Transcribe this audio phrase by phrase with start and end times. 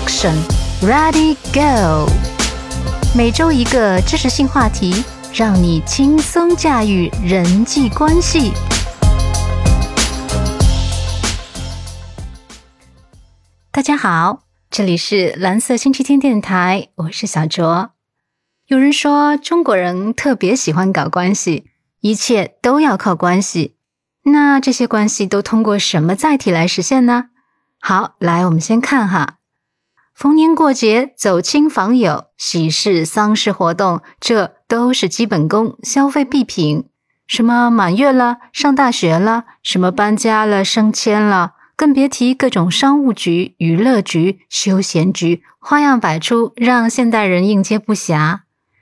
[0.00, 0.34] Action,
[0.80, 2.10] ready, go！
[3.14, 8.52] 每周一个知识性话题，让你轻松驾驭人际关系。
[13.70, 17.90] 大家好，这里是蓝色星期天电台，我是小卓。
[18.68, 21.66] 有人说中国人特别喜欢搞关系，
[22.00, 23.76] 一切都要靠关系。
[24.22, 27.26] 那这些关系都通过什么载体来实现呢？
[27.78, 29.36] 好，来我们先看哈。
[30.20, 36.84] 逢年过节、走亲访友、喜事丧事活动，这都是基本功、消费必品。
[37.26, 48.40] 什么满月了、上大学了、什么搬家了、升迁了，更别提各种商务局、娱乐局、休闲局，花样百出，让现代人应接不暇。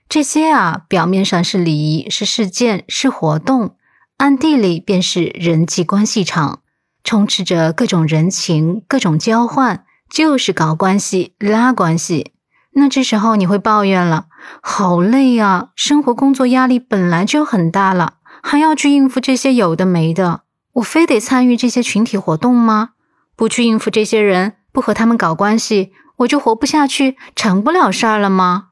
[0.09, 3.77] 这些啊，表面上是礼仪、是事件、是活动，
[4.17, 6.63] 暗地里便是人际关系场，
[7.05, 9.85] 充斥着各种人情、各种交换。
[10.11, 12.33] 就是搞关系、拉关系，
[12.73, 14.27] 那这时候你会抱怨了，
[14.63, 15.69] 好累啊！
[15.77, 20.43] 生活工作压力本来就很大了，还要去应付这些有的没的，
[20.75, 22.91] 我非得参与这些群体活动吗？
[23.37, 28.69] 不去应付这些人，不和他们搞关系，我就活不下去，成不了事儿了吗？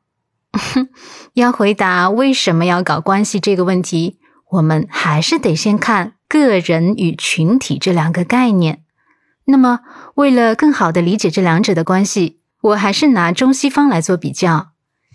[1.35, 4.19] 要回答为什么要搞关系这个问题，
[4.53, 8.83] 我们还是得先看个人与群体这两个概念。
[9.47, 9.81] 那么，
[10.17, 14.69] 为了更好的理解这两者的关系，我还是拿中西方来做比较。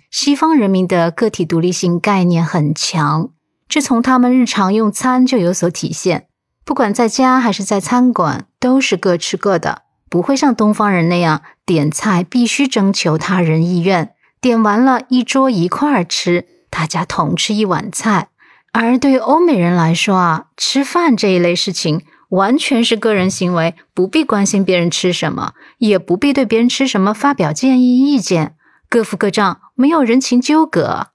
[0.09, 3.29] 西方人民的个体独立性概念很强，
[3.67, 6.27] 这从他们日常用餐就有所体现。
[6.63, 18.29] 不管在家还是在餐馆，都是各吃各的，不会像东方人那样点菜必须征求他人意愿，点完了一桌一块儿吃，大家同吃一碗菜。
[18.71, 22.03] 而对于欧美人来说啊，吃饭这一类事情。
[22.31, 28.55] 完全是个人行为，不必关心别人吃什么，也不必对别人吃什么发表建议意见，
[28.89, 31.07] 各付各账，没有人情纠葛。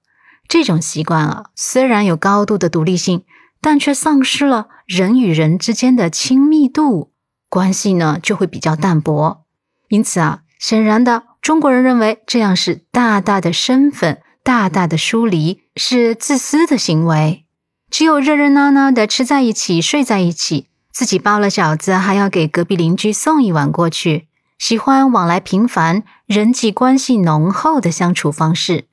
[0.47, 3.23] 这种习惯啊，虽然有高度的独立性，
[3.59, 7.11] 但却丧失了人与人之间的亲密度，
[7.49, 9.45] 关系呢就会比较淡薄。
[9.89, 17.45] 因此啊，显然的，中国人认为这样是大大的身份，大大的疏离，是自私的行为。
[17.89, 20.67] 只有热热闹闹的吃在一起，睡在一起。
[20.97, 24.29] 自己包了饺子，还要给隔壁邻居送一碗过去。
[24.57, 28.85] 喜欢往来频繁、人际关系浓厚的相处方式。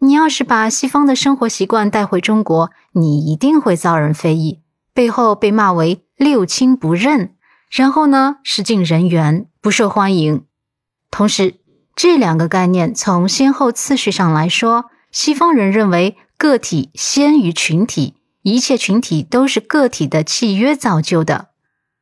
[0.00, 4.62] 你要是把西方的生活习惯带回中国，你一定会遭人非议，
[4.92, 7.36] 背后被骂为六亲不认，
[7.70, 10.44] 然后呢，失尽人缘，不受欢迎。
[11.08, 11.60] 同时，
[11.94, 18.16] 这两个概念从先后次序上来说，西方人认为个体先于群体。
[18.48, 21.48] 一切群体都是个体的契约造就的，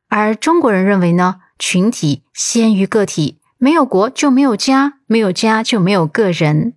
[0.07, 1.41] 而中国人认为呢？
[1.59, 6.75] 群体先于个体，没有国就没有家，没有家就没有个人。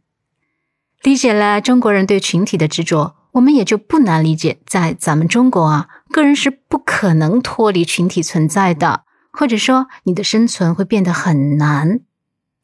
[1.02, 12.00] 理解了中国人对群体的执着，我们也就不难理解，在咱们中国啊，个人是不可能脱离群体存在的，或者说你的生存会变得很难，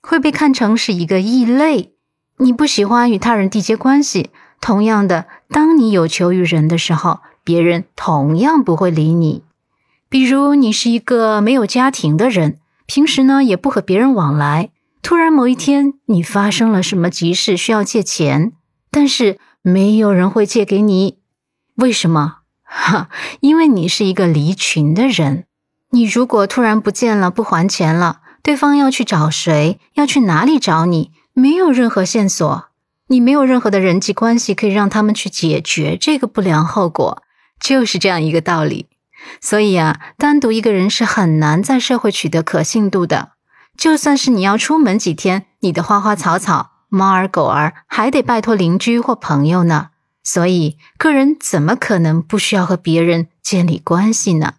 [0.00, 1.92] 会被看成是一个异类。
[2.38, 4.30] 你不喜欢与他人缔结关系。
[4.60, 9.42] 同样的，当你有求于人的时候，别人同样不会理你。
[10.08, 14.70] 比如，你是一个没有家庭的人，平时呢也不和别人往来。
[15.02, 18.52] 突然某一天，你发生了什么急事需要借钱，
[18.90, 21.18] 但是没有人会借给你。
[21.76, 22.38] 为什么？
[22.64, 23.08] 哈，
[23.40, 25.44] 因为你是一个离群的人。
[25.90, 29.78] 你如果突然不见了，不还钱了，对方要去找谁？
[29.94, 31.12] 要去哪里找你？
[31.32, 32.64] 没有任何线索。
[33.08, 37.22] 你没有任何的人际关系可以让他们去解决这个不良后果，
[37.60, 38.88] 就是这样一个道理。
[39.40, 43.32] 所以啊，单独一个人是很难在社会取得可信度的。
[43.76, 49.88] 就算是你要出门几天，你的花花草草、猫儿狗儿还得拜托邻居或朋友呢。
[50.22, 54.54] 所以，个人怎么可能不需要和别人建立关系呢？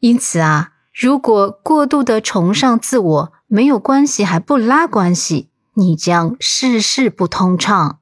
[0.00, 5.50] 因此啊，如果过度的崇尚自我，没有关系还不拉关系。
[5.74, 8.00] 你将事事不通畅，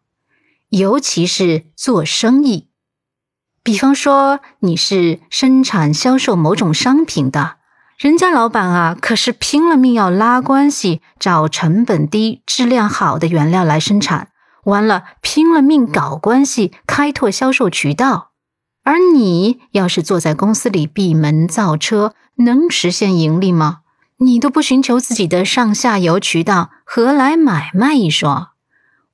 [0.71, 2.69] 尤其是做生意。
[3.63, 7.59] 比方说，你是生产销售某种商品的，
[7.97, 14.31] 人家老板啊，可是拼了命要拉关系，找成本低、质量好的原料来生产，
[14.65, 18.33] 完了拼了命搞关系，开拓销售渠道。
[18.83, 23.83] 而你要是坐在公司里闭门造车，能实现盈利吗？
[24.23, 28.49] 你都不寻求自己的上下游渠道，何来买卖一说？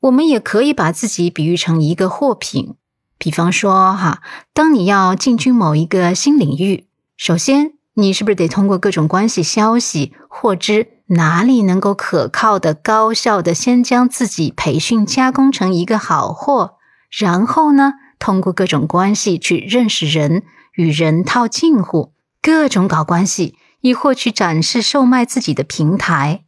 [0.00, 2.74] 我们也可以把自己比喻成一个货品。
[3.16, 4.20] 比方说，哈，
[4.52, 16.78] 当你要进军某一个新领域，首先你是不是得通过各种关系、消息获知哪里能够可靠的、高效的先将自己培训加工成一个好货，
[17.16, 20.42] 然后呢，通过各种关系去认识人，
[20.74, 22.12] 与人套近乎，
[22.42, 26.44] 各种搞关系，以获取展示、售卖自己的平台。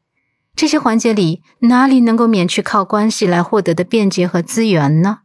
[0.56, 5.20] 这些环节里，哪里能够免去靠关系来获得的便捷和资源呢？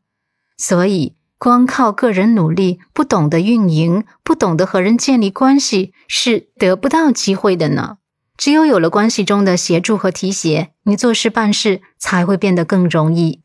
[0.58, 7.98] 所以，光靠个人努力，不懂得运营，不懂得和人建立关系，是得不到机会的呢。
[8.38, 13.42] 只有有了关系中的协助和提携，你做事办事才会变得更容易。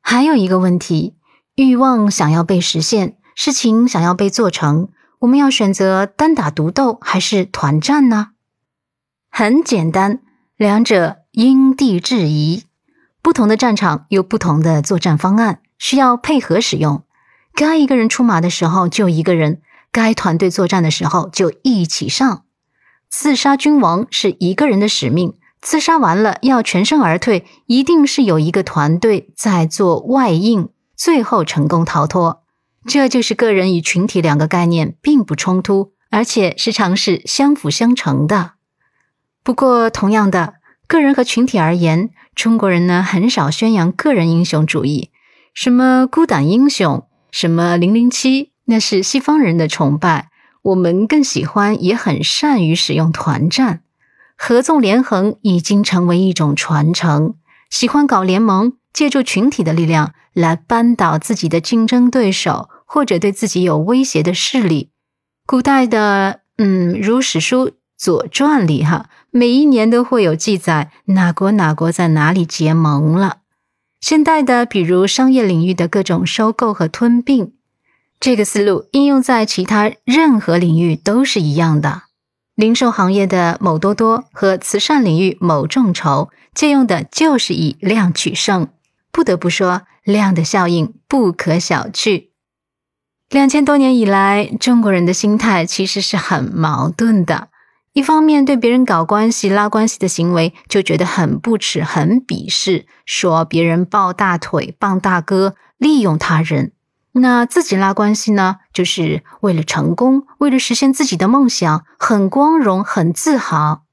[0.00, 1.14] 还有一个问题，
[1.54, 4.88] 欲望想要被实现，事情想要被做成，
[5.20, 8.28] 我们要选择单打独斗还是团战呢？
[9.30, 10.20] 很简单。
[10.56, 12.64] 两者因地制宜，
[13.22, 17.02] 不同的战场有不同的作战方案，需要配合使用。
[17.54, 22.44] 该一个人出马的时候就一个人，该团队作战的时候就一起上。
[23.08, 32.42] 刺杀君王是一个人的使命，刺杀完了要全身而退，一定是有一个团队在做外应，最后成功逃脱。
[32.86, 38.52] 这就是个人与群体两个概念并不冲突，而且时常是相辅相成的。
[39.42, 40.54] 不过，同样的，
[40.86, 45.10] 个人和群体而言，中国人呢很少宣扬个人英雄主义，
[45.52, 50.28] 什么孤胆英雄，什么零零七，那是西方人的崇拜。
[50.62, 53.80] 我们更喜欢，也很善于使用团战，
[54.36, 57.34] 合纵连横已经成为一种传承。
[57.70, 64.90] 喜欢搞联盟，借助群体的力量来扳倒自己的竞争对手，或者对自己有威胁的势力。
[65.46, 67.70] 古代的，嗯，如史书。
[68.02, 73.40] 《左传》里哈，每一年都会有记载哪国哪国在哪里结盟了。
[74.00, 77.52] 现代的，比如商业领域的各种收购和吞并，
[78.18, 82.04] 这个思路应用在其他任何领域都是一样的。
[82.60, 88.68] 零售行业的某多多和慈善领域某众筹，借用的就是以量取胜。
[89.10, 92.26] 不得不说，量的效应不可小觑。
[93.30, 97.48] 两千多年以来，中国人的心态其实是很矛盾的。
[97.94, 106.72] 一方面对别人搞关系、拉关系的行为就觉得很不耻、很鄙视，说别人抱大腿、傍大哥、利用他人；
[107.12, 113.84] 那自己拉关系呢，就是为了成功、为了实现自己的梦想，很光荣、很自豪。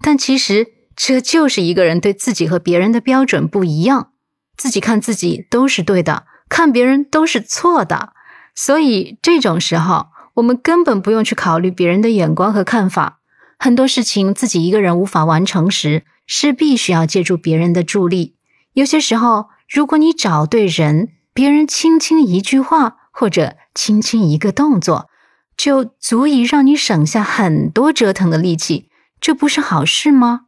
[0.00, 4.10] 但其实这就是一个人对自己和别人的标准不一样，
[4.56, 8.12] 自己看自己都是对的，看别人都是错的。
[8.54, 13.20] 所以这种时候，我们根本不用去考虑别人的眼光和看法。
[13.58, 18.34] 很多事情自己一个人无法完成时，是必须要借助别人的助力。
[18.72, 25.08] 有些时候，如果你找对人，别人轻轻一句话或者轻轻一个动作，
[25.56, 28.88] 就足以让你省下很多折腾的力气，
[29.20, 30.46] 这不是好事吗？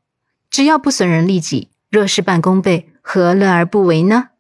[0.51, 4.31] 只要不损人利己，若事半功倍，何乐而不为呢？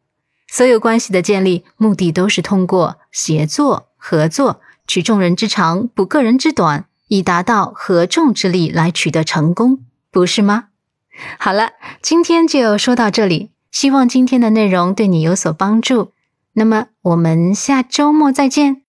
[0.48, 6.86] 所有关系的建立，目的都是通过协作、合作，取众人之长，补个人之短。
[7.08, 10.68] 以达到合众之力来取得成功，不是吗？
[11.38, 16.13] 好了，今天就说到这里，希望今天的内容对你有所帮助。
[16.54, 18.82] 那么，我们下周末再见。